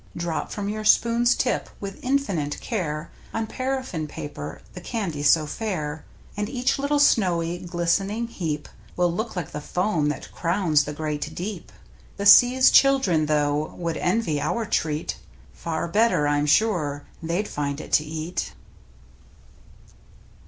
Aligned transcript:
I 0.01 0.17
Drop 0.19 0.51
from 0.51 0.67
your 0.67 0.83
spoon's 0.83 1.35
tip 1.35 1.69
with 1.79 2.03
infinite 2.03 2.59
care, 2.59 3.11
On 3.35 3.45
paraffine 3.45 4.07
paper 4.07 4.63
the 4.73 4.81
candy 4.81 5.21
so 5.21 5.45
fair. 5.45 6.05
And 6.35 6.49
each 6.49 6.77
httle 6.77 6.99
snowy, 6.99 7.59
ghstening 7.59 8.27
heap 8.27 8.67
Will 8.97 9.13
look 9.13 9.35
like 9.35 9.51
the 9.51 9.61
Foam 9.61 10.09
that 10.09 10.31
crowns 10.31 10.85
the 10.85 10.93
great 10.93 11.35
deep. 11.35 11.71
The 12.17 12.25
Sea's 12.25 12.71
children, 12.71 13.27
though, 13.27 13.75
would 13.75 13.97
envy 13.97 14.41
our 14.41 14.65
treat. 14.65 15.19
Far 15.53 15.87
better, 15.87 16.27
I'm 16.27 16.47
sure, 16.47 17.05
they'd 17.21 17.47
find 17.47 17.79
it 17.79 17.91
to 17.91 18.03
eat. 18.03 18.53